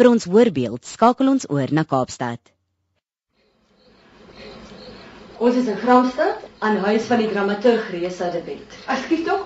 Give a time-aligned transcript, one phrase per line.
[0.00, 2.40] Vir ons voorbeeld skakel ons oor na Kaapstad.
[5.36, 8.78] Ons is in Gramstad aan huis van die dramaturg Resa de Wet.
[8.94, 9.42] Ekskuus tog.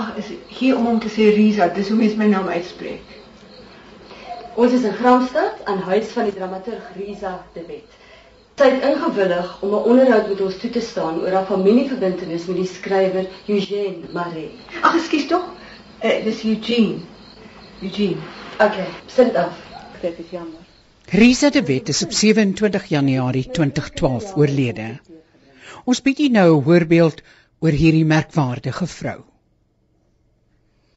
[0.00, 3.12] Ag, is hier om om te sê Risa, dis hoe mens my naam uitspreek.
[4.56, 8.00] Ons is in Gramstad aan huis van die dramaturg Resa de Wet.
[8.56, 12.62] Sy het ingewillig om 'n onderhoud met ons toe te staan oor haar familieverbintenis met
[12.62, 14.56] die skrywer Eugène Marais.
[14.80, 15.44] Ag, ekskuus tog.
[16.00, 16.96] Eh, dis Eugene.
[17.82, 18.24] Eugene.
[18.56, 19.65] Okay, sit dit af.
[20.00, 20.60] Dit is jammer.
[21.08, 25.00] Risa de Wet is op 27 Januarie 2012 oorlede.
[25.84, 27.22] Ons bied u nou 'n voorbeeld
[27.58, 29.20] oor hierdie merkwaardige vrou.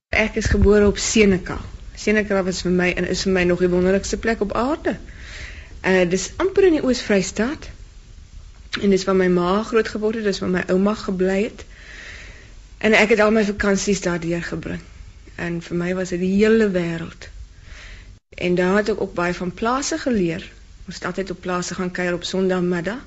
[0.10, 1.60] Ek is gebore op Seneca.
[1.96, 4.98] Seneca was vir my en is vir my nog die wonderlikste plek op aarde.
[5.86, 7.70] Uh dis amper in die Oos-Vrystaat.
[8.82, 11.66] En dis waar my ma groot geword het, dis waar my ouma gebly het.
[12.78, 14.82] En ek het al my vakansies daar deurgebring.
[15.36, 17.30] En vir my was dit die hele wêreld.
[18.40, 20.44] En daar het ek ook baie van plase geleer.
[20.88, 23.02] Ons het altyd op plase gaan kuier op Sondagmiddag.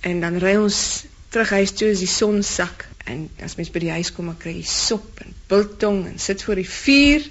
[0.00, 2.84] En dan ry ons terug huis toe as die son sak.
[3.08, 6.44] En as mens by die huis kom, dan kry jy sop en biltong en sit
[6.44, 7.24] voor die vuur.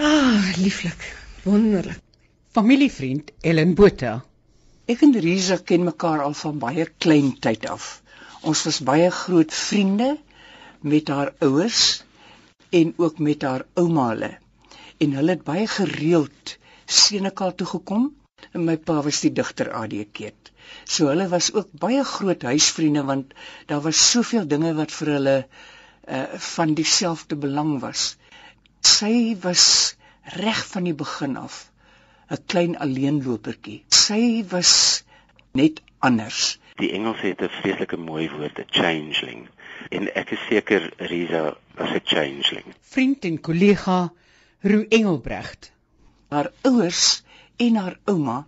[0.00, 1.04] Ah, lieflik,
[1.44, 2.00] wonderlik.
[2.56, 4.16] Familievriend Ellen Botha.
[4.88, 8.00] Ek en Risa ken mekaar al van baie klein tyd af.
[8.40, 10.14] Ons was baie groot vriende
[10.80, 12.02] met haar ouers
[12.70, 14.38] en ook met haar ouma hulle
[15.04, 16.56] en hulle het baie gereeld
[17.00, 18.08] Senekal toe gekom
[18.52, 20.50] en my pa was die digter AD Keet.
[20.84, 23.34] So hulle was ook baie groot huisvriende want
[23.70, 25.36] daar was soveel dinge wat vir hulle
[26.16, 28.16] uh van dieselfde belang was.
[28.80, 29.66] Sy was
[30.36, 31.70] reg van die begin af
[32.30, 33.82] 'n klein alleenlopertjie.
[33.88, 35.04] Sy was
[35.52, 36.58] net anders.
[36.76, 39.48] Die Engels het 'n vreeslike mooi woord, 'n changeling.
[39.90, 42.74] En ek is seker Risa was 'n changeling.
[42.80, 44.12] Vriend en kollega
[44.62, 45.72] Roo Engelbrecht.
[46.28, 47.22] Haar ouers
[47.56, 48.46] en haar ouma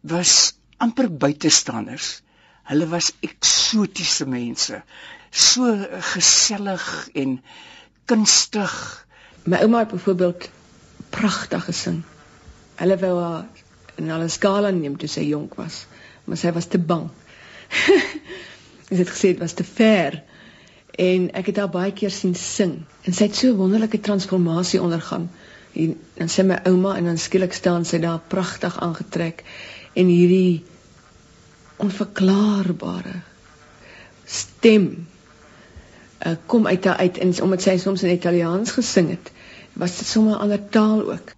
[0.00, 2.22] was amper buitestanders.
[2.66, 4.82] Hulle was eksotiese mense,
[5.30, 5.70] so
[6.12, 7.38] gesellig en
[8.10, 8.74] kunstig.
[9.46, 10.48] My ouma het byvoorbeeld
[11.14, 12.02] pragtig gesing.
[12.82, 13.46] Hulle wou haar
[14.02, 15.84] in hulle skala neem toe sy jonk was,
[16.26, 17.06] maar sy was te bang.
[18.86, 20.20] Sy het gesê dit was te ver
[20.96, 22.78] en ek het haar baie keer sien sing.
[23.04, 25.30] En sy het so 'n wonderlike transformasie ondergaan.
[25.72, 29.44] En dan sê my ouma en dan skielik staan sy daar pragtig aangetrek.
[29.92, 30.64] En hierdie
[31.76, 33.20] onverklaarbare
[34.24, 35.06] stem
[36.26, 37.18] uh, kom uit haar uit.
[37.18, 39.32] En omdat sy soms in Italiaans gesing het
[39.72, 41.34] was dit sommer 'n ander taal ook.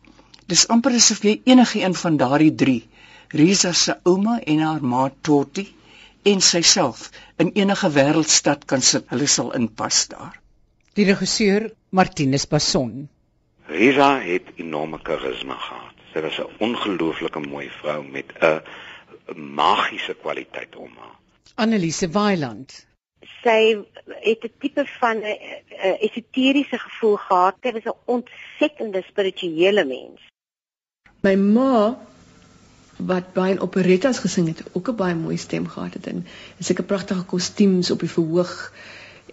[0.47, 2.87] Dis amper asof jy enige een van daardie drie
[3.29, 5.67] Risa se ouma en haar ma Totti
[6.23, 9.07] en syself in enige wêreldstad kan sit.
[9.13, 10.41] Hulle sal inpas daar.
[10.95, 13.09] Die regisseur Martinus Basson.
[13.69, 15.95] Risa het enorme karisma gehad.
[16.13, 18.61] Sy was 'n ongelooflike mooi vrou met 'n
[19.37, 21.17] magiese kwaliteit om haar.
[21.55, 22.87] Annelise Weiland.
[23.43, 23.77] Sy
[24.07, 25.37] het 'n tipe van 'n
[26.01, 27.57] esoteriese gevoel gehad.
[27.63, 30.21] Sy was 'n ontsettende spirituele mens.
[31.21, 31.99] My ma
[33.07, 36.27] wat baie in operettas gesing het, ook 'n baie mooi stem gehad het en
[36.59, 38.73] sulke pragtige kostuums op die verhoog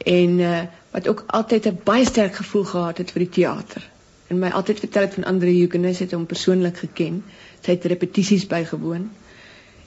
[0.03, 0.62] en uh,
[0.92, 3.90] wat ook altyd 'n baie sterk gevoel gehad het vir die teater.
[4.28, 7.24] En my altyd vertel het van Andre Huguenis het hom persoonlik geken.
[7.62, 9.12] Sy het repetisies bygewoon.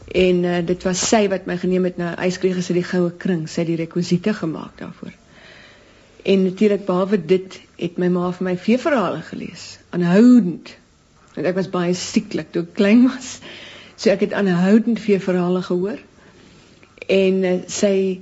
[0.08, 3.48] En uh, dit was sy wat my geneem het na Yskrieger se die goue kring.
[3.48, 5.12] Sy het die rekwisiete gemaak daarvoor.
[6.22, 10.76] En natuurlik behalwe dit het my ma vir my veeverhale gelees, aanhoudend.
[11.34, 13.38] En ek was baie sieklik toe ek klein was.
[13.98, 15.98] So ek het aanhoudend vir verhale gehoor.
[17.10, 18.20] En uh, sy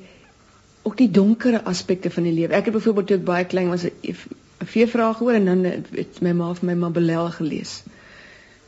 [0.86, 2.54] ook die donkere aspekte van die lewe.
[2.54, 4.16] Ek het byvoorbeeld toe ek baie klein was 'n
[4.64, 7.82] veevraag gehoor en dan het my ma vir my Mabelel gelees.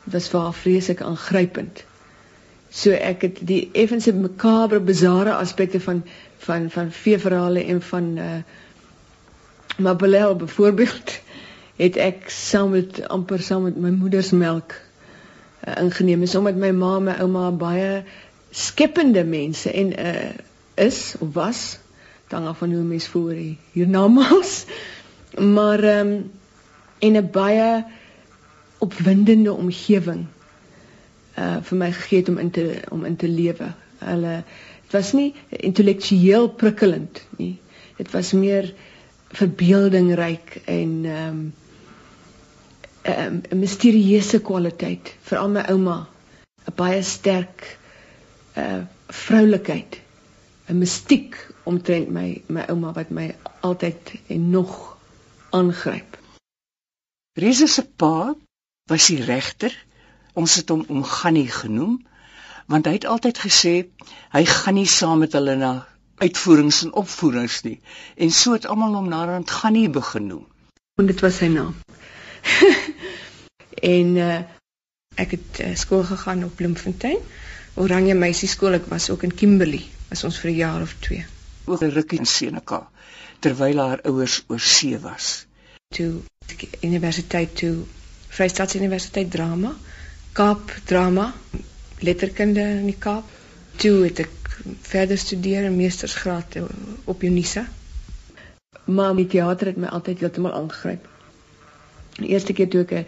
[0.04, 1.84] Dit was vir haar vreeslik aangrypend.
[2.70, 6.04] So ek het die effense makabre bizarre aspekte van
[6.38, 8.40] van van veeverhale en van uh
[9.78, 11.20] Mabelel byvoorbeeld
[11.82, 14.74] het ek saam met amper saam met my moeder se melk
[15.66, 18.02] uh, ingeneem is omdat my ma en my ouma baie
[18.50, 20.30] skepende mense en uh
[20.78, 21.78] is of was
[22.28, 23.34] dan af van hoe mens voor
[23.72, 24.64] hiernamaals
[25.56, 26.30] maar ehm um,
[26.98, 27.84] en 'n baie
[28.78, 30.26] opwindende omgewing
[31.38, 33.72] uh vir my gegee het om in te om in te lewe.
[33.98, 34.34] Hulle
[34.82, 37.58] dit was nie intellektueel prikkelend nie.
[37.96, 38.74] Dit was meer
[39.28, 41.52] verbeeldingryk en ehm um,
[43.08, 45.98] 'n um, misterieuse kwaliteit veral my ouma
[46.66, 47.78] 'n baie sterk
[48.56, 50.00] uh vroulikheid
[50.68, 54.96] 'n mistiek omtrent my my ouma wat my altyd en nog
[55.50, 56.18] aangryp.
[57.32, 58.34] Riese se pa
[58.86, 59.72] was die regter
[60.38, 61.98] Ons het hom om Gannie genoem
[62.68, 63.70] want hy het altyd gesê
[64.34, 65.70] hy gaan nie saam met hulle na
[66.20, 67.78] uitvoerings en opvoerings nie.
[68.20, 70.44] En so het almal hom naderhand Gannie begin noem.
[71.00, 71.72] En dit was sy naam.
[73.82, 74.38] en uh,
[75.14, 77.18] ek het uh, skool gegaan op Bloemfontein.
[77.74, 78.78] Oranje meisieskool.
[78.78, 79.84] Ek was ook in Kimberley.
[80.08, 81.24] Was ons vir 'n jaar of 2.
[81.64, 82.88] Ook 'n rukkie in Seneka
[83.38, 85.46] terwyl haar ouers oor see was.
[85.94, 86.20] Toe
[86.80, 87.84] universiteit toe
[88.28, 89.72] Vrystaat Universiteit drama,
[90.32, 91.32] Kaap drama,
[91.98, 93.24] letterkunde in die Kaap.
[93.76, 94.58] Toe het ek
[94.90, 96.58] verder studeer in meestersgraad
[97.04, 97.64] op Unisa.
[98.84, 101.08] Maar die teater het my altyd heeltemal aangegryp.
[102.18, 103.06] Die eerste keer toe ek 'n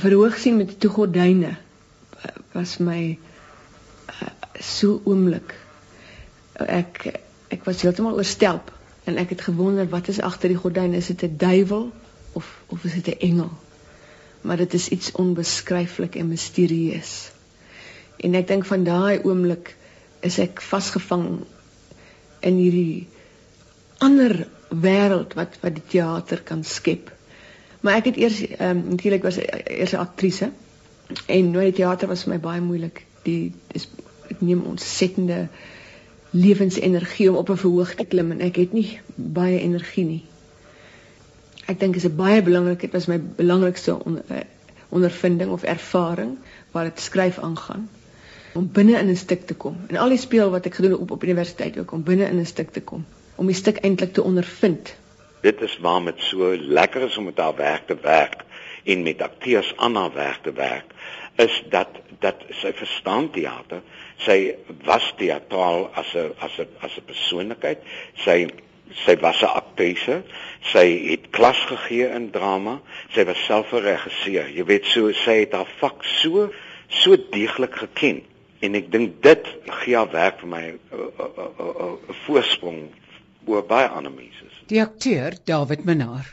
[0.00, 1.56] verhoog sien met die gordyne
[2.52, 3.18] was my
[4.08, 4.28] uh,
[4.60, 5.54] so oomblik.
[6.60, 7.20] Ek
[7.52, 8.70] ek was heeltemal oorstelp
[9.04, 10.96] en ek het gewonder wat is agter die gordyne?
[10.96, 11.90] Is dit 'n duiwel
[12.32, 13.50] of of is dit 'n engel?
[14.42, 17.30] Maar dit is iets onbeskryflik en misterieus.
[18.16, 19.76] En ek dink van daai oomblik
[20.20, 21.44] is ek vasgevang
[22.40, 23.08] in hierdie
[23.98, 27.10] ander wêreld wat wat die teater kan skep.
[27.82, 30.50] Maar ek het eers ehm um, natuurlik was eers 'n aktrise
[31.26, 33.04] en nou die teater was vir my baie moeilik.
[33.22, 33.88] Die is
[34.30, 35.48] ek neem ontsettende
[36.30, 40.24] lewensenergie om op 'n verhoog te klim en ek het nie baie energie nie.
[41.66, 44.38] Ek dink dit is baie belangrik, dit was my belangrikste on, uh,
[44.88, 46.38] ondervinding of ervaring
[46.70, 47.88] waar dit skryf aangaan
[48.54, 49.76] om binne in 'n stuk te kom.
[49.86, 52.38] En al die speel wat ek gedoen het op op universiteit ook om binne in
[52.38, 54.94] 'n stuk te kom, om die stuk eintlik te ondervind.
[55.42, 58.44] Dit is waarom dit so lekker is om met haar werk te werk
[58.84, 60.94] en met akteurs aan haar werk te werk
[61.36, 61.88] is dat
[62.20, 63.80] dat sy verstaan teater.
[64.22, 64.54] Sy
[64.84, 67.78] was teatraal as 'n as 'n as 'n persoonlikheid.
[68.14, 68.48] Sy
[69.04, 70.22] sy was 'n aktrise.
[70.60, 72.80] Sy het klas gegee in drama.
[73.14, 74.48] Sy was self 'n regisseur.
[74.48, 76.52] Jy weet so sy het haar vak so
[76.88, 78.22] so deeglik geken
[78.60, 79.46] en ek dink dit
[79.82, 80.78] gee haar werk vir my 'n
[82.26, 82.92] voorsprong
[83.46, 84.50] oor baie ander mense.
[84.66, 86.26] Die akteur David Minnar.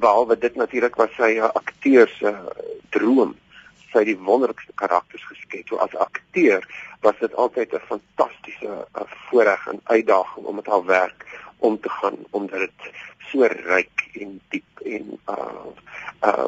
[0.00, 2.34] Behalwe dit natuurlik was sy 'n akteur se
[2.90, 3.36] droom.
[3.92, 5.68] Sy het die wonderlikste karakters geskep.
[5.68, 6.66] So as akteur
[7.00, 8.86] was dit altyd 'n fantastiese
[9.28, 11.26] voorreg en uitdaging om met haar werk
[11.58, 12.92] om te gaan omdat dit
[13.30, 15.70] so ryk en diep en uh
[16.22, 16.46] uh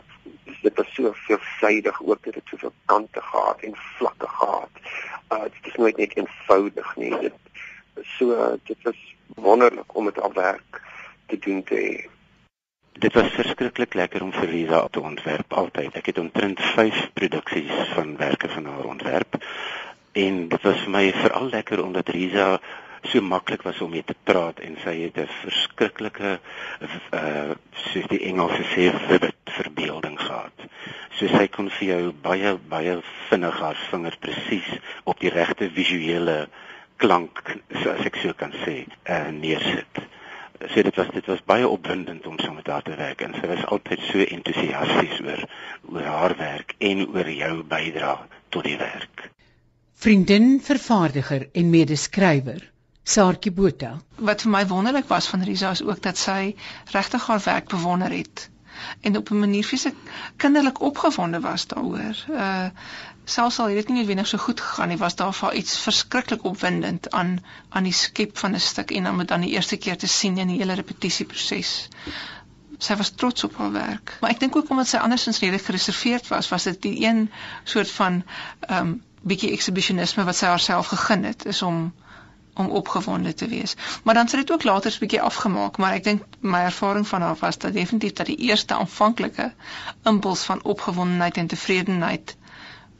[0.62, 4.70] dit was so veelsidig ook dit het soveel kante gehad en vlakke gehad.
[5.32, 7.18] Uh dit is nooit net eenvoudig nie.
[7.18, 7.32] Dit
[8.16, 10.80] so dit was wonderlik om dit al werk
[11.26, 12.08] te doen te hê.
[12.92, 15.94] Dit was verskriklik lekker om vir Lisa te ontwerp altyd.
[15.96, 19.38] Ek het omtrent 5 produksies van werke van haar ontwerp.
[20.12, 22.60] En dit was vir my veral lekker omdat Lisa
[23.02, 26.38] so maklik was om mee te praat en sy het 'n verskriklike
[27.12, 30.66] uh soos die Engelse sê vivid verbeelding gehad.
[31.18, 34.68] So sy kon vir jou baie baie vinnig haar vinger presies
[35.04, 36.48] op die regte visuele
[37.02, 37.42] klank
[37.74, 40.02] as ek so kan sê uh neersit.
[40.70, 43.50] So dit was dit was baie opwindend om saam met haar te werk en sy
[43.50, 45.46] was altyd so entoesiasties oor
[45.92, 49.30] oor haar werk en oor jou bydrae tot die werk.
[50.02, 52.62] Vriendin, vervaardiger en medeskrywer
[53.02, 53.96] Saartjie Botha.
[54.22, 56.54] Wat vir my wonderlik was van Risa is ook dat sy
[56.94, 58.48] regtig haar werk bewonder het
[59.00, 59.96] en op 'n manier fisiek
[60.36, 62.16] kinderlik opgewonde was daaroor.
[62.30, 62.68] Uh
[63.24, 66.44] selfs al het dit nie noodwendig so goed gegaan nie, was daar vir iets verskriklik
[66.44, 67.38] opwindend aan
[67.68, 70.38] aan die skep van 'n stuk en om dit dan die eerste keer te sien
[70.38, 71.88] in die hele repetisieproses.
[72.78, 74.16] Sy was trots op haar werk.
[74.20, 77.30] Maar ek dink ook omdat sy andersins redelik gereserveerd was, was dit die een
[77.64, 78.24] soort van
[78.60, 81.92] ehm um, bietjie exhibitionisme wat sy haarself gegun het, is om
[82.54, 83.74] om opgewonde te wees.
[84.02, 87.22] Maar dan sê dit ook later 'n bietjie afgemaak, maar ek dink my ervaring van
[87.22, 89.52] haar was dat definitief dat die eerste aanvanklike
[90.02, 92.36] impuls van opgewondenheid en tevredenheid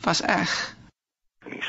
[0.04, 0.52] was reg.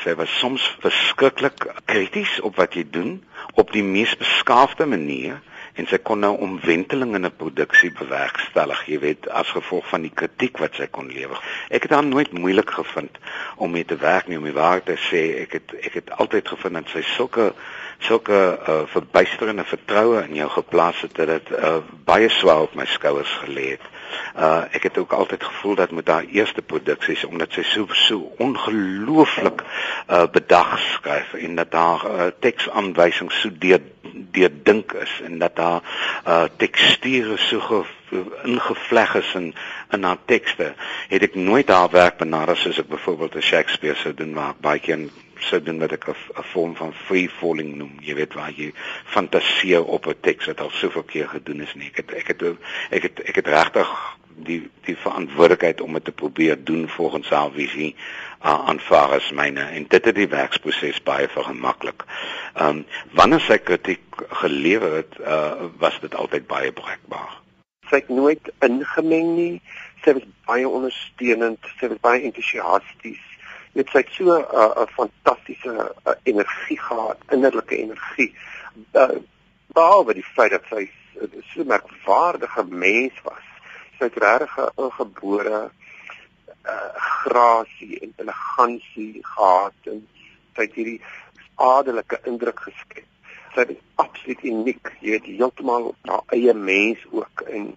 [0.02, 3.16] Sy was soms verskriklik krities op wat jy doen
[3.58, 5.40] op die mees beskaafde manier
[5.74, 10.12] en sy kon nou omwenteling in 'n produksie bewerkstellig, jy weet, as gevolg van die
[10.14, 11.40] kritiek wat sy kon lewer.
[11.70, 13.18] Ek het haar nooit moeilik gevind
[13.56, 15.42] om mee te werk nie, om die waarheid te sê.
[15.42, 17.54] Ek het ek het altyd gevind dat sy sulke
[17.98, 22.86] sulke uh, verbuisterende vertroue in jou geplaas het dat dit uh, baie swaar op my
[22.86, 23.92] skouers gelê het.
[24.34, 28.30] Uh ek het ook altyd gevoel dat met haar eerste produksies omdat sy so so
[28.38, 29.62] ongelooflik
[30.08, 33.82] uh bedag skryf en dat haar uh, teksaanwysings so deur
[34.12, 35.82] deur dink is en dat haar
[36.26, 37.84] uh teksture so
[38.44, 39.54] ingevleg is in
[39.90, 40.74] in haar tekste,
[41.08, 44.80] het ek nooit haar werk benader soos ek byvoorbeeld 'n Shakespeare sou doen waar baie
[44.80, 45.08] keer
[45.38, 46.16] sou doen wat ek 'n
[46.52, 47.96] vorm van free falling noem.
[48.00, 48.72] Jy weet waar jy
[49.04, 51.88] fantasieer op 'n teks wat al soveel keer gedoen is nie.
[51.88, 52.42] Ek het ek het
[52.90, 53.88] ek het ek het regtig
[54.36, 57.94] die die verantwoordelikheid om dit te probeer doen volgens haar visie
[58.44, 62.04] uh, aanvaar as myne en dit het die werksproses baie vergemaklik.
[62.54, 64.02] Ehm um, wanneer sy kritiek
[64.42, 67.43] gelewer het, uh, was dit altyd baie breekbaar.
[67.94, 69.62] Sy het nooit ingemeng nie.
[70.02, 73.22] Sy was baie ondersteunend, sy was baie entoesiasties
[73.74, 75.74] dit sy het so 'n uh, fantastiese
[76.06, 78.34] uh, energie gehad, innerlike energie.
[78.92, 79.18] Uh,
[79.74, 80.90] behalwe die feit dat sy
[81.50, 83.46] so 'n merkwaardige mens was.
[83.98, 85.70] Sy het regtig 'n ingebore
[86.74, 90.06] uh, grasie en elegansie gehad en
[90.54, 91.02] sy het hierdie
[91.54, 93.13] adelike indruk geskep.
[93.54, 94.92] Sy is absoluut uniek.
[95.00, 97.74] Jy weet heeltemal haar eie mens ook en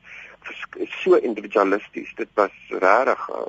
[1.03, 2.13] so individualisties.
[2.15, 3.46] Dit was regtig uh,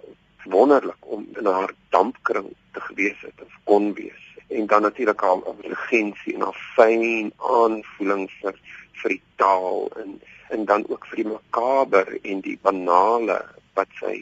[0.49, 5.47] wonderlik om in haar dampkring te gewees het of kon wees en dan natuurlik haar
[5.47, 8.61] intelligensie en haar fyn aanvoeling vir
[9.03, 10.19] vir die taal en
[10.49, 13.39] en dan ook vir die makaber en die banale
[13.77, 14.15] wat sy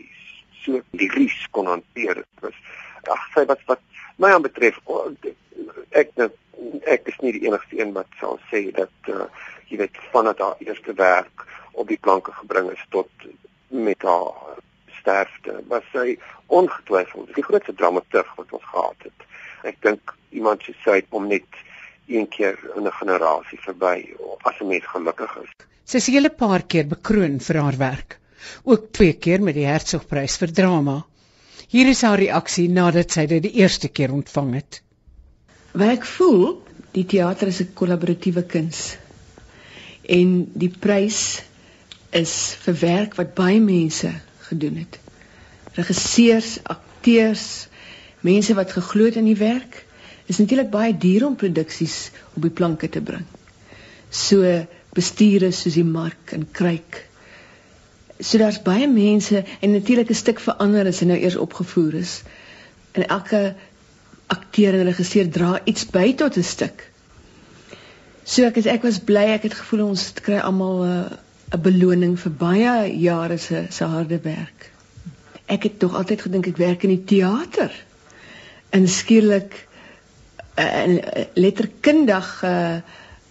[0.64, 2.58] so liries kon hanteer dit was
[3.14, 3.84] ag sy was wat
[4.16, 5.10] my aan betref oh,
[5.90, 6.12] ek
[6.84, 9.26] ek is nie die enigste een wat sal sê dat uh,
[9.68, 13.10] jy weet vanaf haar eerste werk op die planke gebring is tot
[13.68, 14.60] met haar
[15.00, 19.26] sterfte was sy ongetwyfeld die grootste dramaturg wat ons gehad het.
[19.66, 21.62] Ek dink iemand soos sy kom net
[22.06, 25.50] een keer in 'n generasie verby as 'n mens gelukkig is.
[25.84, 28.18] Sy is hele paar keer bekroon vir haar werk,
[28.64, 31.04] ook twee keer met die Hertzogprys vir drama.
[31.68, 34.80] Hier is haar reaksie nadat sy dit die eerste keer ontvang het.
[35.74, 36.62] Wat ek voel,
[36.94, 38.96] die teater is 'n kollaboratiewe kuns.
[40.08, 41.42] En die prys
[42.10, 44.12] is vir werk wat baie mense
[44.48, 44.98] gedoen het.
[45.74, 47.66] Regisseurs, akteurs,
[48.20, 49.84] mense wat geglo het in die werk,
[50.26, 53.26] is natuurlik baie duur om produksies op die planke te bring.
[54.10, 57.02] So bestuure soos die Mark en Kruik.
[58.20, 62.22] So daar's baie mense en natuurlik 'n stuk verander as hy nou eers opgevoer is.
[62.92, 63.54] En elke
[64.26, 66.90] akteur en regisseur dra iets by tot 'n stuk.
[68.24, 71.16] So ek is ek was bly ek het gevoel ons kry almal 'n uh,
[71.54, 74.70] 'n beloning vir baie jare se se harde werk.
[75.46, 77.70] Ek het tog altyd gedink ek werk in die teater.
[78.70, 79.68] En skielik
[80.56, 81.00] 'n
[81.34, 82.76] letterkundig uh,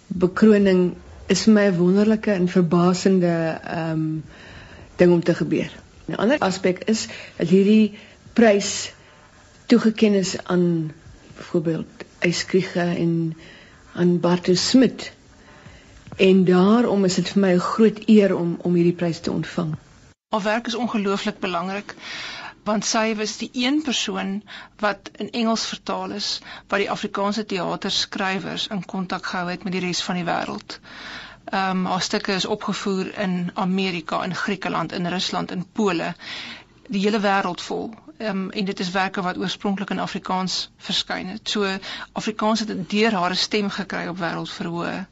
[0.08, 0.94] bekroning
[1.28, 4.24] is vir my 'n wonderlike en verbasende ehm um,
[4.96, 5.70] ding om te gebeur.
[6.06, 7.98] 'n Ander aspek is dat hierdie
[8.32, 8.92] prys
[9.66, 10.92] toegeken is aan
[11.36, 13.36] byvoorbeeld Eyskriege en
[13.92, 15.12] aan Bartus Smit
[16.16, 19.74] En daarom is dit vir my 'n groot eer om om hierdie prys te ontvang.
[20.28, 21.94] Haar werk is ongelooflik belangrik
[22.64, 24.42] want sy was die een persoon
[24.78, 29.84] wat in Engels vertaal is wat die Afrikaanse teaterskrywers in kontak gehou het met die
[29.84, 30.78] res van die wêreld.
[31.50, 36.14] Ehm um, haar stukke is opgevoer in Amerika, in Griekeland, in Rusland, in Pole,
[36.88, 37.90] die hele wêreld vol.
[38.18, 41.48] Ehm um, en dit is werke wat oorspronklik in Afrikaans verskyn het.
[41.48, 41.76] So
[42.12, 45.06] Afrikaans het deur haar stem gekry op wêreldverhoë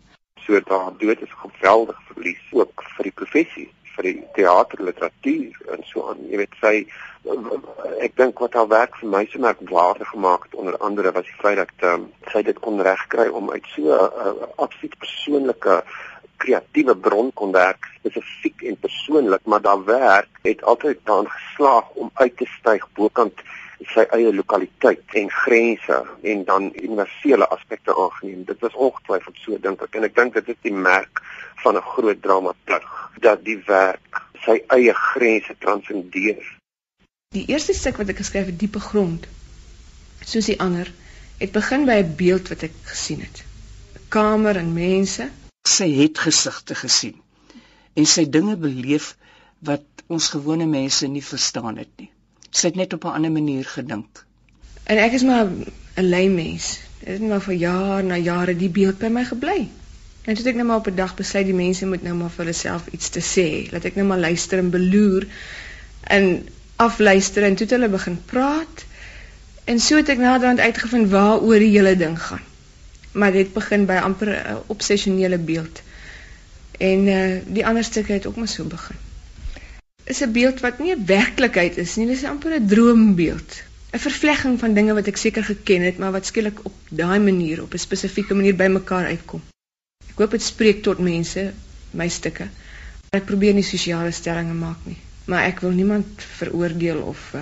[0.47, 6.09] so daar dood is geweldig verlies ook vir die professie vir die teaterliteratuur en so
[6.11, 6.75] aan jy weet sy
[8.05, 11.38] ek dink wat haar werk vir my so merkwaardig gemaak het onder andere was die
[11.41, 15.79] feit dat um, sy dit kon regkry om uit so 'n uh, absoluut persoonlike
[16.37, 22.11] kreatiewe bron kon werk spesifiek en persoonlik maar daar werk het altyd daan geslaag om
[22.14, 23.45] uit te styg bokant
[23.93, 28.45] sy eie lokaliteit en grense en dan universele aspekte aangeneem.
[28.45, 31.23] Dit was ongetwyfeld so dink ek en ek dink dit is die merk
[31.62, 36.43] van 'n groot dramaturg dat die werk sy eie grense transcendeer.
[37.35, 39.26] Die eerste stuk wat ek geskryf het, Diepe Grond,
[40.25, 40.93] soos die ander,
[41.38, 43.45] het begin by 'n beeld wat ek gesien het.
[43.97, 45.31] 'n Kamer en mense.
[45.64, 47.21] Sy het gesigte gesien
[47.94, 49.16] en sy dinge beleef
[49.59, 52.11] wat ons gewone mense nie verstaan het nie
[52.54, 54.25] sy het net op 'n ander manier gedink.
[54.85, 55.47] En ek is maar
[55.97, 56.78] 'n lui mens.
[56.99, 59.68] Dit het nou vir jaar na jare die beeld by my gebly.
[60.25, 62.44] En toe ek nou maar op 'n dag besluit die mense moet nou maar vir
[62.44, 65.26] hulle self iets te sê, laat ek nou maar luister en beloer
[66.00, 68.85] en afluister en toe het hulle begin praat.
[69.64, 72.42] En so het ek naderhand uitgevind waaroor die hele ding gaan.
[73.14, 75.83] Maar dit begin by amper 'n obsessionele beeld.
[76.78, 79.02] En uh die ander stukke het ook maar so begin
[80.04, 83.62] is 'n beeld wat nie 'n werklikheid is nie, dit is amper 'n droombeeld.
[83.92, 87.62] 'n Vervlegging van dinge wat ek seker geken het, maar wat skielik op daai manier,
[87.62, 89.42] op 'n spesifieke manier bymekaar uitkom.
[90.11, 91.52] Ek hoop dit spreek tot mense,
[91.90, 92.49] my stukke.
[93.11, 96.06] Ek probeer nie sosiale stellings maak nie, maar ek wil niemand
[96.38, 97.40] veroordeel of uh,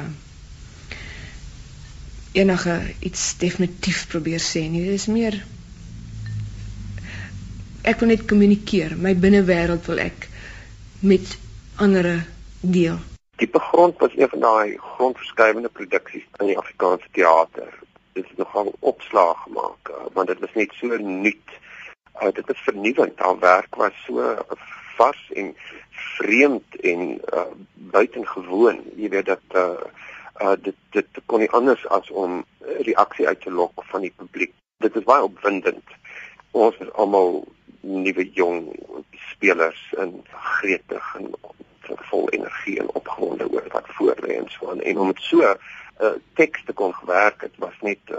[2.32, 4.84] enige iets definitief probeer sê nie.
[4.84, 5.44] Dit is meer
[7.82, 8.94] ek wil net kommunikeer.
[8.96, 10.28] My binnewêreld wil ek
[11.02, 11.34] met
[11.82, 12.06] ander
[12.60, 12.98] deel.
[13.42, 17.72] Diepe grond was een van daai grondverskuivende produksies in die Afrikaanse teater.
[18.12, 21.58] Dit het nogal opslag gemaak want dit was net so nuut.
[22.22, 23.18] Uh, dit was vernuwend.
[23.18, 24.36] Haar werk was so
[24.96, 25.54] vars en
[25.90, 27.00] vreemd en
[27.34, 28.82] uh, buitengewoon.
[28.96, 29.80] Jy weet dat uh,
[30.42, 32.44] uh, dit dit kon nie anders as om
[32.86, 34.52] reaksie uit te lok van die publiek.
[34.78, 35.98] Dit is baie opwindend.
[36.50, 37.44] Ons is almal
[37.82, 38.72] nuwe jong
[39.32, 41.34] spelers en gretig en
[42.10, 44.80] vol energie en opgewonde oor wat voor lê en so aan.
[44.80, 45.56] En om dit so 'n
[46.00, 48.18] uh, teks te kon gewerk het was net uh,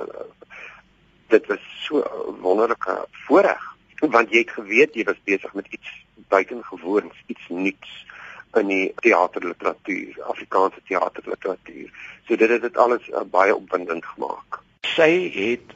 [1.28, 2.04] dit was so
[2.42, 3.64] wonderlike voorreg.
[4.00, 8.06] Want jy het geweet jy was besig met iets buitengewoons iets nuuts
[8.54, 11.90] in die teaterliteratuur Afrikaanse teaterliteratuur
[12.28, 14.62] so dit het dit alles uh, baie opwindend gemaak.
[14.82, 15.74] Sy het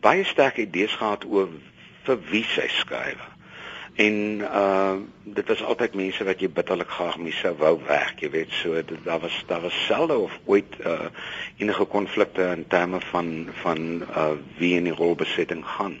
[0.00, 1.48] baie sterk idees gehad oor
[2.06, 3.24] vir wie sy skryf
[3.96, 4.94] en uh
[5.36, 8.76] dit was altyd mense wat jy bitterlik graag mee sou wou werk jy weet so
[8.76, 11.08] dit, daar was daar was selde of ooit uh
[11.56, 14.26] enige konflikte in terme van van uh
[14.58, 15.96] wie in die rolbesetting gaan.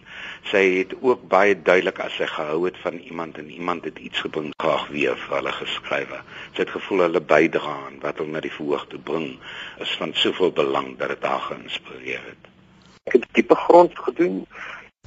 [0.52, 4.20] Sy het ook baie duidelik as sy gehou het van iemand en iemand het iets
[4.28, 6.20] gebring graag weer vir hulle geskrywe
[6.52, 9.38] sy het gevoel hulle bydra aan wat hulle na die verhoog te bring
[9.80, 12.52] is van soveel belang dat dit haar geïnspireer het.
[13.06, 14.44] Ek het diepe grond gedoen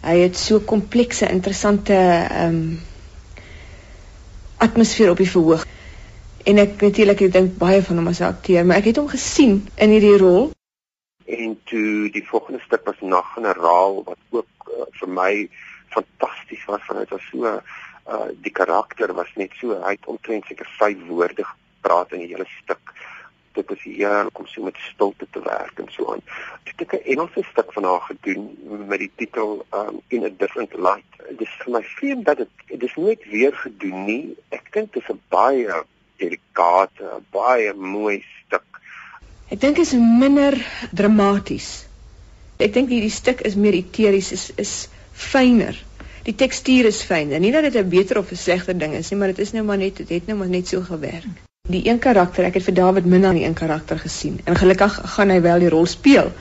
[0.01, 2.79] Hy het so komplekse, interessante ehm um,
[4.59, 5.65] atmosfeer op die verhoog.
[6.43, 9.07] En ek natuurlik ek dink baie van hom as 'n akteur, maar ek het hom
[9.07, 10.51] gesien in hierdie rol.
[11.25, 15.49] En toe die volgende stuk was Naggeneraal wat ook uh, vir my
[15.89, 17.61] fantasties was want dit was so
[18.09, 22.31] uh die karakter was net so hy het omtrent seker 5 woorde gepraat in die
[22.33, 22.93] hele stuk
[24.05, 26.23] heerlik om so met stilte te werk en so aan.
[26.63, 28.43] Ek het 'n Engelse stuk van haar gedoen
[28.87, 31.11] met die titel um in a different light.
[31.29, 34.35] Dit is vir my vreemd dat dit dit is nooit weer gedoen nie.
[34.49, 35.83] Ek dink dit is 'n baie
[36.17, 38.81] delikate, baie mooi stuk.
[39.49, 40.57] Ek dink dit is minder
[40.91, 41.87] dramaties.
[42.57, 45.75] Ek dink hierdie stuk is meer eteries, is is fyner.
[46.23, 47.39] Die tekstuur is fyner.
[47.39, 49.63] Nie dat dit 'n beter of 'n slegter ding is nie, maar dit is nou
[49.63, 52.75] maar net dit het nou maar net so gewerk die een karakter, ek het vir
[52.79, 54.39] David min aan die een karakter gesien.
[54.49, 56.31] En gelukkig gaan hy wel die rol speel.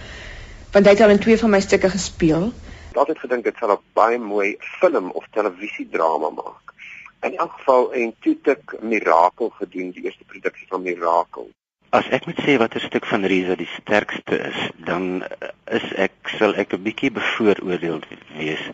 [0.72, 2.48] Want hy het al in twee van my stukke gespeel.
[2.48, 6.72] Ek het altyd gedink dit sal 'n baie mooi film of televisiedrama maak.
[7.20, 11.50] In elk geval en toe ek Mirakel gedoen, die eerste produksie van Mirakel.
[11.90, 15.24] As ek moet sê watter stuk van Risa die sterkste is, dan
[15.64, 18.00] is ek sal ek 'n bietjie bevooroordeel
[18.36, 18.64] wees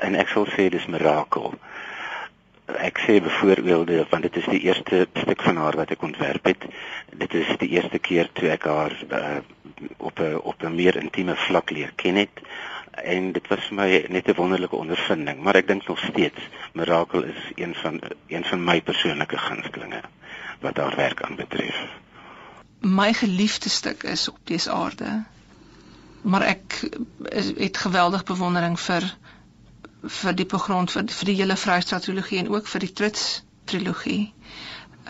[0.00, 1.54] en ek sal sê dis Mirakel
[2.66, 6.64] ek sê byvoorbeeld want dit is die eerste stuk van haar wat ek ontwerp het.
[7.12, 9.38] Dit is die eerste keer toe ek haar uh,
[9.98, 12.40] op 'n op 'n meer intieme vlak leer ken het
[13.02, 16.40] en dit was vir my net 'n wonderlike ondervinding, maar ek dink nog steeds
[16.72, 20.00] Mirakel is een van een van my persoonlike gunstelinge
[20.60, 21.76] wat haar werk aanbetref.
[22.80, 25.24] My geliefde stuk is op dese aarde.
[26.22, 26.88] Maar ek
[27.28, 29.16] is, het geweldig bewondering vir
[30.06, 34.32] vir die grond vir, vir die hele Vrystaat trilogie en ook vir die Trits trilogie.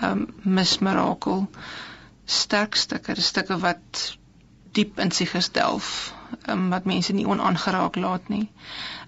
[0.00, 1.46] Ehm um, Miss Miracle
[2.24, 4.16] sterk stukke, stukke wat
[4.72, 6.14] diep in sig gestelf,
[6.48, 8.48] um, wat mense nie onaangeraak laat nie.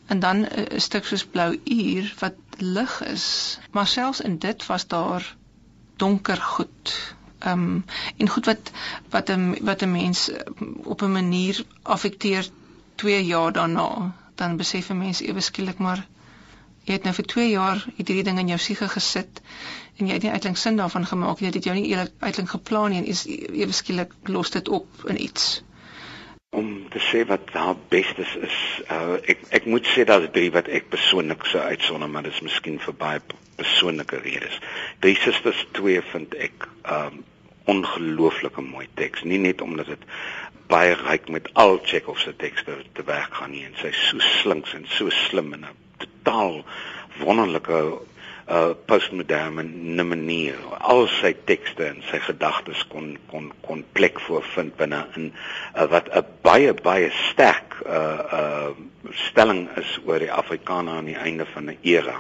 [0.07, 4.67] En dan 'n uh, stuk soos Blou uur wat lig is, maar selfs in dit
[4.67, 5.37] was daar
[5.97, 7.15] donker goed.
[7.39, 7.85] Ehm um,
[8.17, 8.71] en goed wat
[9.11, 10.31] wat 'n wat 'n mens
[10.85, 12.49] op 'n manier affekteer
[12.95, 16.07] 2 jaar daarna dan besef 'n mens ewe skielik maar
[16.87, 19.41] jy het nou vir 2 jaar hierdie ding in jou siege gesit
[19.99, 22.91] en jy het nie uitlink sin daarvan gemaak jy het dit jou nie uitlink geplan
[22.91, 25.63] nie en is ewe skielik los dit op in iets.
[26.57, 28.59] Om te sê wat haar bestes is
[28.91, 32.45] uh, ek ek moet sê dat drie wat ek persoonlik sou uitsonder maar dit is
[32.47, 33.21] miskien vir baie
[33.57, 34.61] persoonlike redes.
[35.01, 37.25] Die susters twee vind ek um,
[37.67, 39.25] ongelooflike mooi teks.
[39.27, 40.05] Nie net omdat dit
[40.71, 43.65] baie ryk met al Chekhov se tekste te werk gaan nie.
[43.65, 46.65] En sy so slinks en so slim en 'n totaal
[47.23, 47.81] wonderlike
[48.47, 50.59] uh postmoderne manier.
[50.79, 55.33] Al sy tekste en sy gedagtes kon kon kon plek voorvind binne in
[55.75, 58.71] uh, wat 'n baie baie sterk uh uh
[59.11, 62.19] stelling is oor die Afrikaner aan die einde van 'n era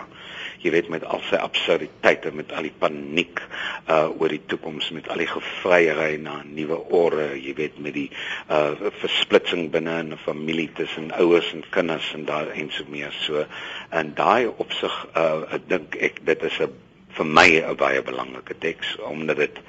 [0.63, 3.43] jy weet met al sy absurditeite met al die paniek
[3.89, 7.95] uh oor die toekoms met al die gevryery na 'n nuwe orde jy weet met
[7.95, 8.11] die
[8.51, 13.45] uh versplitsing binne 'n familie tussen ouers en kinders en daar en so meer so.
[13.91, 16.86] En daai opsig uh ek dink ek dit is 'n
[17.17, 19.61] vir my 'n baie belangrike teks omdat dit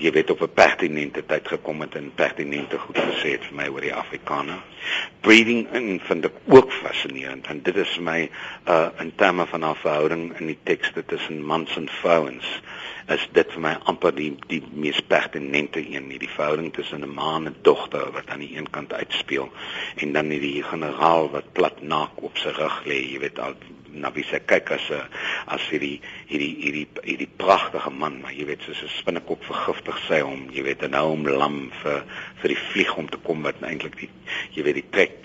[0.00, 3.66] jy weet op 'n pertinente tyd gekom het en pertinente goed gesê het vir my
[3.68, 4.60] oor die Afrikaner.
[5.20, 8.30] Breathing in vind ek ook fascinerend en dit is my
[8.66, 12.60] uh in terme van haar verhouding in die tekste tussen mans en vrouens
[13.08, 17.14] is dit vir my amper die die mees pertinente een nie die verhouding tussen 'n
[17.14, 19.50] ma en 'n dogter wat aan die een kant uitspeel
[19.96, 23.54] en dan die generaal wat plat naak op sy rug lê jy weet al
[23.92, 25.02] na wie sy kyk as 'n
[25.46, 30.20] as hierdie hierdie hierdie hierdie pragtige man maar jy weet soos 'n spinnekop vergiftig sy
[30.20, 32.04] hom jy weet en nou hom lam vir
[32.42, 34.10] vir die vlieg om te kom wat eintlik die
[34.54, 35.20] jy weet die trek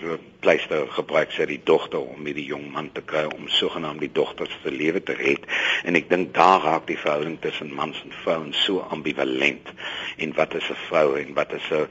[0.46, 4.12] pleister gebruik sy die dogter om met die jong man te kry om sogenaamd die
[4.14, 5.42] dogter se lewe te red.
[5.82, 9.72] En ek dink daar raak die verhouding tussen mans en vrouens so ambivalent
[10.22, 11.88] en wat is 'n vrou en wat is 'n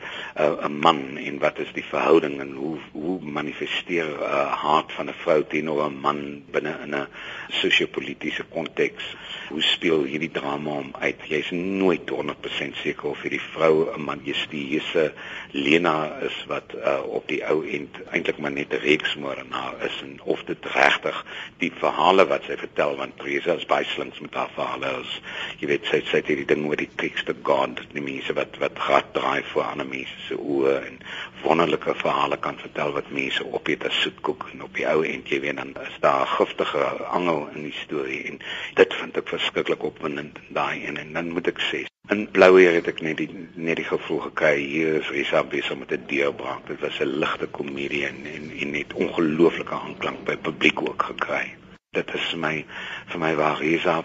[0.67, 5.09] 'n man en wat is die verhouding en hoe hoe manifesteer 'n uh, hart van
[5.09, 7.07] 'n vrou teenoor 'n man binne in 'n
[7.49, 9.03] sosio-politiese konteks.
[9.49, 11.19] Hoe speel hierdie drama om uit?
[11.27, 15.13] Jy's nooit 100% seker of hierdie vrou 'n majesteuse
[15.51, 20.19] Lena is wat uh, op die ou end eintlik maar net 'n reeksmoordenaar is en
[20.23, 21.25] of dit regtig
[21.57, 25.13] die verhale wat sy vertel want Teresa is baie slinks met haar verhale as
[25.59, 29.13] jy weet sy sê hierdie ding oor die tekste God die mense wat wat gat
[29.13, 30.99] draai voor ander mense se oë en
[31.43, 35.39] wonderlike verhale kan vertel wat mense opeet as soetkoek en op die ou end jy
[35.45, 38.39] weet dan is daar 'n giftige angel in die storie en
[38.75, 40.97] dit vind ek verskriklik opwindend daai een.
[40.97, 44.59] En dan moet ek sê in Blouweer het ek net die net die gevoel gekry
[44.61, 46.67] hier is Risa besig met 'n deurbraak.
[46.67, 51.55] Dit was 'n ligte komedie en en, en net ongelooflike aanklank by publiek ook gekry.
[51.91, 52.65] Dit is my
[53.07, 54.03] vir my waar Risa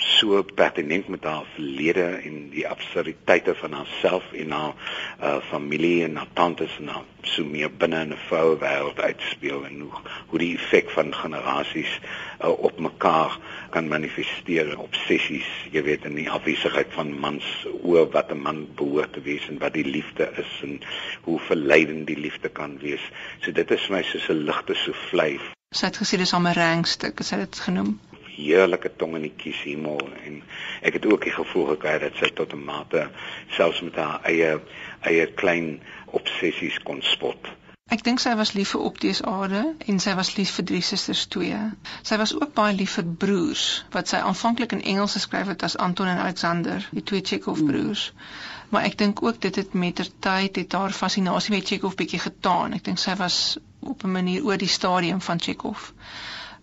[0.00, 4.74] so pertinent met haar verlede en die absurditeite van haarself en haar
[5.22, 9.64] uh, familie en haar tantes en haar so meer binne in 'n vroue wêreld uitspeel
[9.64, 12.00] en hoe hoe die effek van generasies
[12.40, 13.38] uh, op mekaar
[13.70, 18.66] kan manifesteer op sessies jy weet in die afwesigheid van mans oor wat 'n man
[18.74, 20.80] behoort te wees en wat die liefde is en
[21.22, 23.04] hoe verleidend die liefde kan wees.
[23.40, 25.40] So dit is vir my soos 'n ligte soufflé.
[25.70, 28.00] Sy het gesê dis 'n rangstuk sy het dit genoem
[28.40, 30.42] heerlike tong in die kies hemel en
[30.82, 33.08] ek het ook die gevoel gekry dat sy tot 'n mate
[33.56, 34.52] selfs met haar eie
[35.00, 37.50] eie klein obsessies kon spot.
[37.90, 39.60] Ek dink sy was lief vir Optius Aarde
[39.92, 41.56] en sy was lief vir Drie Susters 2.
[42.10, 43.64] Sy was ook baie lief vir broers
[43.96, 48.04] wat sy aanvanklik in Engels geskryf het as Anton en Alexander, die twee Chekhov broers.
[48.70, 52.22] Maar ek dink ook dit het met ter tyd het haar fascinasie met Chekhov bietjie
[52.22, 52.78] getaan.
[52.78, 55.90] Ek dink sy was op 'n manier oor die stadium van Chekhov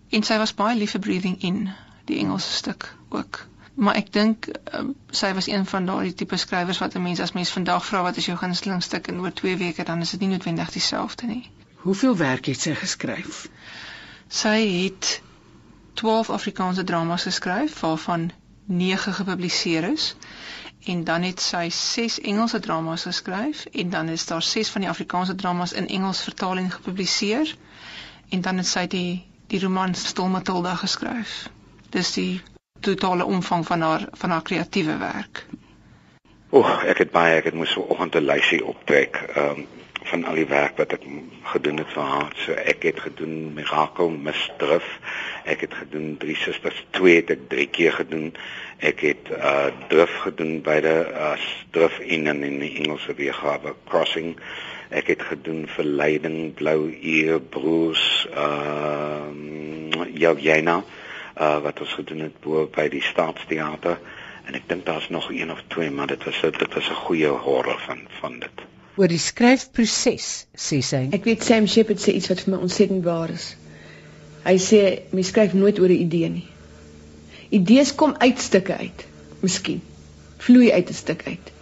[0.08, 1.68] en sy was baie lief vir breathing in
[2.08, 3.46] die Engelse stuk ook.
[3.78, 7.32] Maar ek dink um, sy was een van daardie tipe skrywers wat 'n mens as
[7.32, 9.08] mens vandag vra wat is jou gunsteling stuk?
[9.08, 11.50] en oor 2 weke dan is dit nie noodwendig dieselfde nie.
[11.76, 13.48] Hoeveel werk het sy geskryf?
[14.28, 15.20] Sy het
[15.94, 18.30] 12 Afrikaanse dramas geskryf waarvan
[18.64, 20.16] 9 gepubliseer is
[20.84, 24.90] en dan het sy 6 Engelse dramas geskryf en dan is daar 6 van die
[24.90, 27.56] Afrikaanse dramas in Engels vertaal en gepubliseer
[28.28, 31.48] en dan het sy die die roman Stil Matilda geskryf.
[31.90, 32.40] Dis die
[32.84, 35.46] totale omvang van haar van haar kreatiewe werk.
[36.50, 39.66] O, ek het baie ek het moes vanoggend 'n lysie optrek um,
[40.08, 41.04] van al die werk wat ek
[41.52, 42.32] gedoen het vir haar.
[42.44, 44.86] So ek het gedoen Miracle Misdrif.
[45.44, 48.32] Ek het gedoen Drie Susters 2 het ek 3 keer gedoen.
[48.78, 51.36] Ek het uh drif gedoen by die uh,
[51.70, 54.36] drif in in die Engelse weergawe Crossing
[54.88, 60.82] ek het gedoen verleiding blou eer broers ehm uh, Jana
[61.40, 63.98] uh, wat ons gedoen het bo by die staatsteater.
[64.48, 67.28] En ek dink daar's nog een of twee maar dit was dit was 'n goeie
[67.28, 68.64] horror van van dit.
[68.96, 71.08] Oor die skryfproses sê sy.
[71.12, 73.56] Ek weet Sam Shepard sê iets wat vir my ontsettend waar is.
[74.44, 76.48] Hy sê mens skryf nooit oor 'n idee nie.
[77.50, 79.06] Idees kom uit stukke uit
[79.40, 79.82] miskien.
[80.38, 81.52] Vloei uit 'n stuk uit.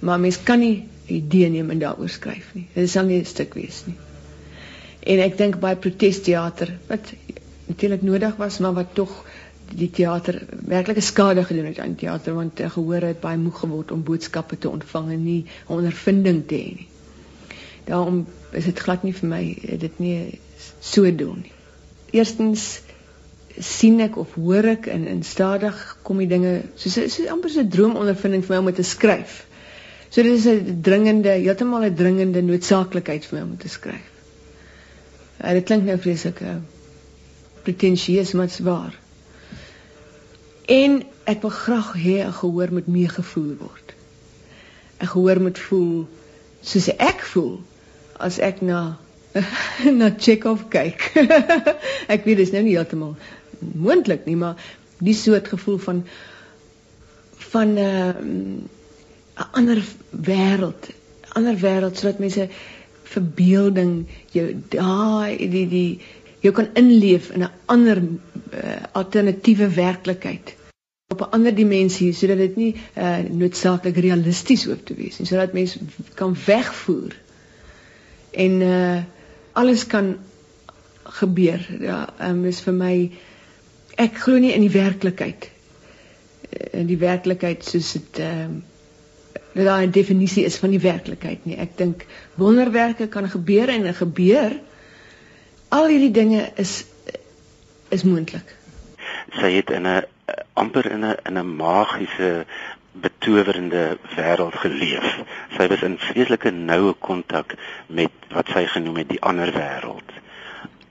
[0.00, 2.66] Maar mens kan nie idee neem en daaroor skryf nie.
[2.74, 3.96] Dit sal nie 'n stuk wees nie.
[5.00, 7.12] En ek dink baie protesteater wat
[7.66, 9.24] natuurlik nodig was, maar wat tog
[9.68, 13.92] die teater werklike skade gedoen het aan teater want uh, gehoor het baie moeg geword
[13.92, 16.88] om boodskappe te ontvang en nie ondervinding te hê nie.
[17.84, 19.42] Daarom is dit glad nie vir my
[19.84, 20.38] dit nie
[20.80, 21.52] so doen nie.
[22.16, 22.80] Eerstens
[23.58, 27.68] sien ek of hoor ek in stadig kom die dinge soos so amper so 'n
[27.68, 29.44] droomondervinding vir my om te skryf.
[30.08, 34.10] So dit is 'n dringende, heeltemal 'n dringende noodsaaklikheid vir my om te skryf.
[35.36, 36.56] En dit klink nou vreeslik uh,
[37.62, 38.94] pretensieus, maar dit is waar.
[40.66, 43.94] En ek wil graag hê 'n gehoor moet meegevoel word.
[45.00, 46.08] 'n Gehoor moet voel
[46.60, 47.60] soos ek voel
[48.18, 48.98] as ek na
[49.98, 51.12] na Chekhov kyk.
[52.14, 53.16] ek weet dit is nou nie heeltemal
[53.58, 54.56] moontlik nie, maar
[54.98, 56.06] die soort gevoel van
[57.52, 58.77] van 'n uh,
[59.38, 62.48] 'n ander wêreld, 'n ander wêreld sodat mense
[63.08, 65.90] verbeelding jou daai die die
[66.42, 70.54] jy kan inleef in 'n ander uh, alternatiewe werklikheid.
[71.14, 75.52] Op 'n ander dimensie sodat dit nie uh, noodsaaklik realisties hoef te wees nie sodat
[75.52, 75.78] mense
[76.14, 77.14] kan wegvoer
[78.30, 79.02] en uh,
[79.52, 80.16] alles kan
[81.20, 81.62] gebeur.
[81.80, 82.94] Ja um, is vir my
[83.96, 85.50] ek glo nie in die werklikheid
[86.72, 88.58] in die werklikheid soos dit ehm
[89.54, 93.94] dat daar 'n definisie is van die werklikheid nie ek dink wonderwerke kan gebeur en
[93.94, 94.60] gebeur
[95.68, 96.84] al hierdie dinge is
[97.88, 98.56] is moontlik
[99.40, 100.04] sy het in 'n
[100.52, 102.46] amper in 'n in 'n magiese
[103.00, 105.06] betowerende wêreld geleef.
[105.56, 107.54] Sy was in vreeslike noue kontak
[107.86, 110.14] met wat sy genoem het die ander wêreld.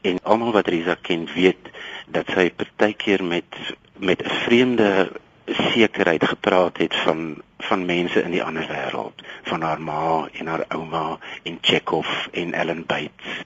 [0.01, 1.71] En almal wat Risa ken, weet
[2.07, 3.59] dat sy partykeer met
[3.97, 5.11] met 'n vreemde
[5.45, 10.65] sekerheid gepraat het van van mense in die ander wêreld, van haar ma en haar
[10.67, 13.43] ouma en Chekhov en Ellen Bates.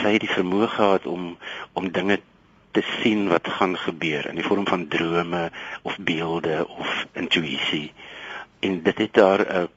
[0.00, 1.36] Sy het die vermoë gehad om
[1.72, 2.20] om dinge
[2.70, 5.50] te sien wat gaan gebeur in die vorm van drome
[5.82, 7.92] of beelde of intuïsie.
[8.60, 9.68] En dit het daar 'n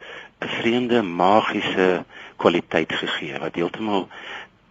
[0.41, 4.08] 'n vreemde magiese kwaliteit gegee wat heeltemal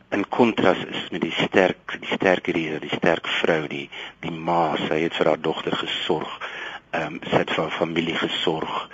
[0.08, 3.88] in kontras is met die sterk die sterk hierdie die sterk vrou die
[4.24, 6.38] die ma sy het vir haar dogter gesorg.
[6.90, 8.90] Ehm um, het vir haar familie gesorg.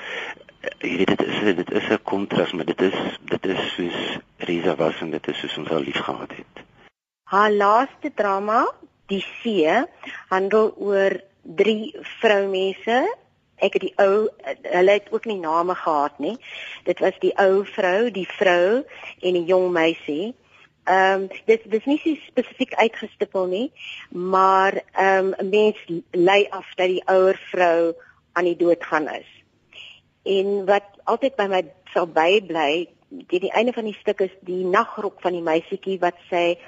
[0.78, 4.74] Jy weet dit is dit is 'n kontras maar dit is dit is soos Risa
[4.76, 6.64] was en dit is soos ons al lief gehad het.
[7.24, 8.66] Haar laaste drama
[9.12, 9.68] Die See
[10.30, 13.02] handel oor drie vroumense.
[13.60, 14.28] Ek het die ou
[14.64, 16.38] hulle het ook nie name gehad nie.
[16.88, 18.80] Dit was die ou vrou, die vrou
[19.20, 20.32] en die jong meisie.
[20.84, 23.68] Ehm um, dit dis nie so spesifiek uitgestipel nie,
[24.10, 25.78] maar ehm um, 'n mens
[26.10, 27.94] lei af dat die ouer vrou
[28.32, 29.30] aan die dood gaan is.
[30.22, 34.64] En wat altyd by my sal bybly, die, die einde van die stuk is die
[34.64, 36.58] nagrok van die meisietjie wat sy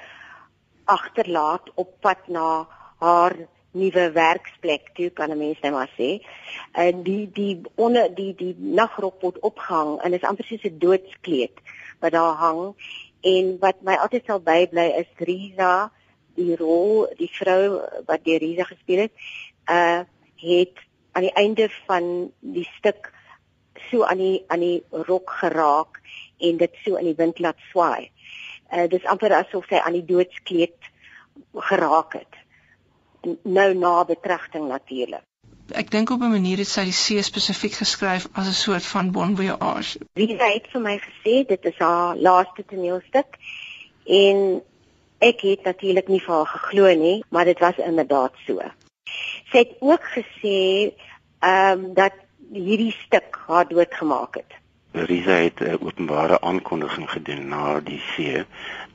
[0.85, 2.67] agterlaat op pad na
[3.03, 3.35] haar
[3.77, 6.25] nuwe werksplek toe kan 'n mens net maar sê.
[6.71, 10.79] En die die onder die die nagrok word opgehang en dit is amper soos 'n
[10.79, 11.55] doodskleed
[11.99, 12.75] wat daar hang
[13.27, 15.89] en wat my altyd sal bybly is Risa
[16.37, 19.27] die rol die vrou wat deur Risa gespeel het
[19.73, 20.03] uh
[20.37, 20.83] het
[21.17, 23.09] aan die einde van die stuk
[23.89, 25.97] so aan die aan die rok geraak
[26.37, 28.11] en dit so in die wind laat swaai.
[28.69, 30.91] Uh, dis amper asof sy aan die doodskleed
[31.69, 32.37] geraak het.
[33.43, 35.25] Nou na betragting natuurlik
[35.71, 39.11] ek dink op 'n manier het sy die see spesifiek geskryf as 'n soort van
[39.11, 39.99] bon voyage.
[40.13, 43.37] Wie het vir my gesê dit is haar laaste toneelstuk
[44.05, 44.61] en
[45.19, 48.61] ek het natuurlik nie vir haar geglo nie maar dit was inderdaad so.
[49.51, 50.91] Sy het ook gesê
[51.39, 52.13] ehm um, dat
[52.51, 54.51] hierdie stuk haar doodgemaak het.
[54.91, 58.45] Risa het 'n openbare aankondiging gedoen na die see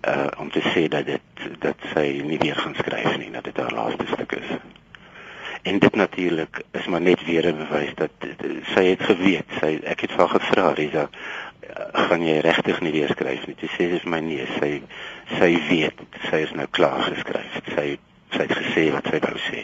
[0.06, 1.20] uh om te sê dat dit
[1.58, 4.48] dat sy nie weer gaan skryf nie, dat dit haar laaste stuk is.
[5.62, 8.10] En dit natuurlik is maar net weer 'n bewys dat
[8.74, 9.44] sy het geweet.
[9.60, 13.54] Sy ek het vir gevra Risa, uh, gaan jy regtig nie weer skryf nie?
[13.60, 14.82] Sy sê dis my nee, sy
[15.38, 17.60] sy weet, sy is nou klaar geskryf.
[17.74, 17.98] Sy
[18.32, 19.62] sy het gesê wat sy wou sê.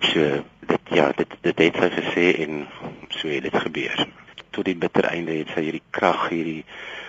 [0.00, 2.66] So dit ja, dit dit het sy gesê en
[3.08, 4.06] so het dit gebeur
[4.50, 6.64] tot die bitter einde het sy hierdie krag hierdie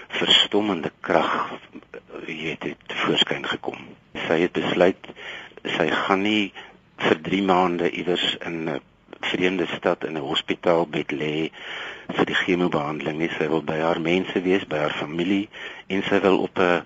[0.08, 1.60] verstommende krag
[2.26, 3.80] weet het voorskyn gekom.
[4.28, 5.12] Sy het besluit
[5.78, 6.54] sy gaan nie
[7.08, 8.82] vir 3 maande iewers in 'n
[9.20, 11.52] vreemde stad in 'n hospitaalbed lê
[12.08, 13.30] vir die chemobehandeling nie.
[13.38, 15.50] Sy wil by haar mense wees, by haar familie
[15.88, 16.84] en sy wil op 'n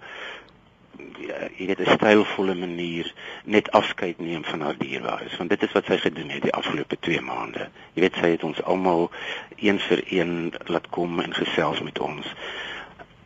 [1.58, 5.86] jy weet 'n stylvolle manier net afskeid neem van haar dierbares want dit is wat
[5.86, 7.69] sy gedoen het die afgelope 2 maande.
[7.93, 9.12] Jy weet sy het ons almal
[9.56, 12.34] een vir een laat kom en gesels met ons.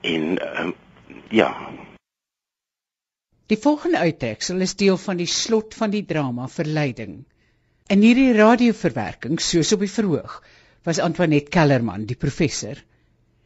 [0.02, 0.74] En um,
[1.30, 1.56] ja.
[3.48, 7.22] Die volgende uittreksel is deel van die slot van die drama Verleiding.
[7.88, 10.42] In hierdie radioverwerking soos op die verhoog
[10.88, 12.76] was Antoinette Kellerman die professor.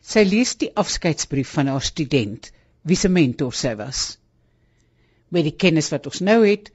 [0.01, 2.49] Sy lees die afskeidsbrief van haar student
[2.81, 4.07] wie se mentor sy was
[5.31, 6.69] met die kennis wat ons nou het,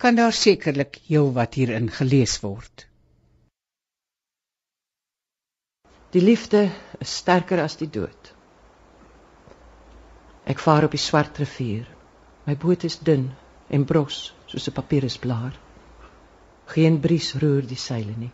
[0.00, 2.86] kan daar sekerlik heelwat hierin gelees word.
[6.10, 6.64] Die liefde
[6.98, 8.32] is sterker as die dood.
[10.50, 11.86] Ek vaar op die swart rivier.
[12.46, 13.30] My boot is dun
[13.68, 15.58] en bros soos 'n papierusblaar.
[16.66, 18.32] Geen bries roer die seile nie.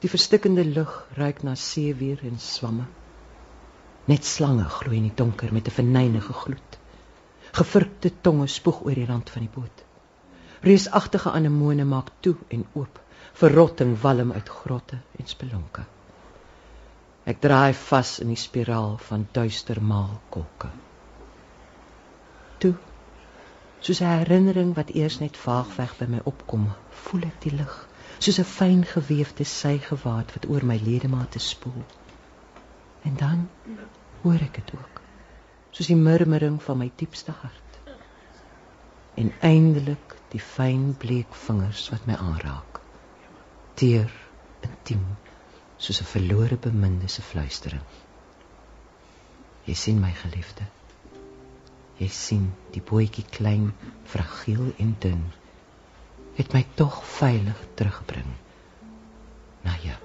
[0.00, 2.86] Die verstikkende lug ruik na seewier en swamme.
[4.04, 6.78] Net slange gloei in die donker met 'n verneynige gloed.
[7.52, 9.84] Gevurkte tonge spoeg oor die rand van die boot.
[10.60, 13.00] Reusagtige anemone maak toe en oop,
[13.32, 15.84] verrotting walm uit grotte en spelonke.
[17.24, 20.68] Ek draai vas in die spiraal van duister maalkolke.
[22.58, 22.74] Toe,
[23.84, 26.68] soos 'n herinnering wat eers net vaagweg by my opkom,
[27.04, 27.72] voel ek die lig,
[28.18, 31.84] soos 'n fyn geweefde sygewaad wat oor my ledemate spoel.
[33.02, 33.48] En dan
[34.22, 35.00] hoor ek dit ook,
[35.70, 37.78] soos die murmuring van my diepste hart.
[39.14, 42.80] En eindelik die fyn bleek vingers wat my aanraak.
[43.74, 44.12] Teer,
[44.60, 45.04] intiem,
[45.76, 47.84] soos 'n verlore beminde se fluistering.
[49.64, 50.64] Jy sien my geliefde.
[51.98, 53.70] Jy sien die bootjie klein,
[54.10, 55.24] fragiel en dun
[56.34, 58.32] het my tog veilig terugbring
[59.62, 59.98] na jou.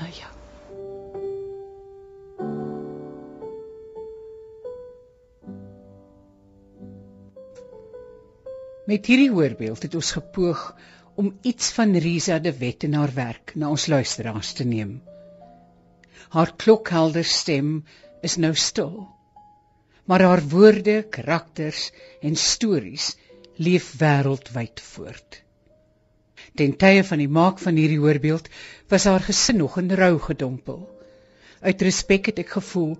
[0.00, 0.30] Na jou.
[8.90, 10.64] Met hierdie voorbeeld het ons gepoog
[11.14, 14.96] om iets van Risa de Wet en haar werk na ons luisteraars te neem.
[16.34, 17.84] Haar klokhelder stem
[18.22, 19.06] is nou stil.
[20.06, 23.12] Maar haar woorde, karakters en stories
[23.56, 25.42] leef wêreldwyd voort.
[26.54, 28.48] Ten tye van die maak van hierdie voorbeeld
[28.92, 30.82] was haar gesin nog in rou gedompel.
[31.62, 32.96] Uit respek het ek gevoel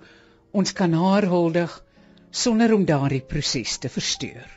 [0.53, 1.73] ons kan haar huldig
[2.31, 4.49] sonder om daardie proses te versteur.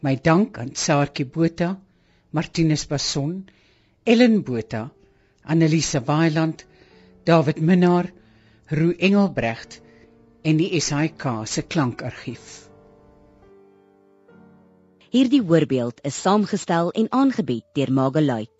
[0.00, 1.74] My dank aan Saartjie Botha,
[2.30, 3.48] Martinus Bason,
[4.04, 4.88] Ellen Botha,
[5.44, 6.64] Annelise Wailand,
[7.24, 8.08] David Minnar,
[8.70, 9.80] Roo Engelbrecht
[10.46, 12.68] en die SAK se klankargief.
[15.10, 18.59] Hierdie voorbeeld is saamgestel en aangebied deur Magelait.